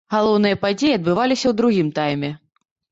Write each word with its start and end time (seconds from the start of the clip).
Галоўныя 0.13 0.59
падзеі 0.63 0.95
адбываліся 1.01 1.43
ў 1.47 1.53
другім 1.61 1.87
тайме. 2.01 2.37